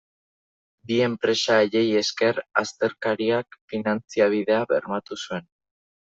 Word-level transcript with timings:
Bi 0.91 0.95
enpresa 1.07 1.57
haiei 1.63 1.83
esker 1.99 2.39
astekariak 2.63 3.59
finantzabidea 3.75 4.65
bermatu 4.75 5.21
zuen. 5.23 5.49